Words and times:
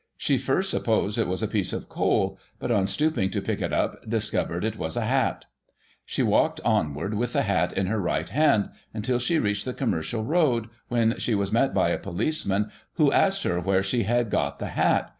She 0.17 0.39
first 0.39 0.71
supposed 0.71 1.19
it 1.19 1.27
was 1.27 1.43
a 1.43 1.47
piece 1.47 1.71
of 1.73 1.87
coal, 1.87 2.39
but, 2.57 2.71
on 2.71 2.87
stooping 2.87 3.29
to 3.29 3.39
pick 3.39 3.61
it 3.61 3.71
up, 3.71 4.09
discovered 4.09 4.65
it 4.65 4.75
was 4.75 4.97
a 4.97 5.01
fiat 5.01 5.45
She 6.05 6.23
walked 6.23 6.59
onward, 6.65 7.13
with 7.13 7.33
the 7.33 7.43
hat 7.43 7.71
in 7.73 7.85
her 7.85 7.99
right 8.01 8.27
hand, 8.27 8.69
imtil 8.95 9.21
she 9.21 9.37
reached 9.37 9.63
the 9.65 9.75
Commercial 9.75 10.23
Road, 10.23 10.69
when 10.87 11.19
she 11.19 11.35
was 11.35 11.51
met 11.51 11.71
by 11.75 11.89
a 11.89 11.99
policeman, 11.99 12.71
who 12.93 13.11
asked 13.11 13.43
her 13.43 13.59
where 13.59 13.83
she 13.83 14.01
had 14.01 14.31
got 14.31 14.57
the 14.57 14.69
hat. 14.69 15.07